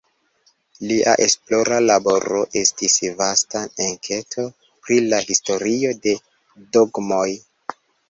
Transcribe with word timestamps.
Lia 0.91 1.11
esplora 1.25 1.77
laboro 1.87 2.41
estis 2.63 2.97
vasta 3.21 3.63
enketo 3.91 4.49
pri 4.67 5.01
la 5.15 5.23
historio 5.31 5.97
de 6.09 6.19
dogmoj. 6.77 7.27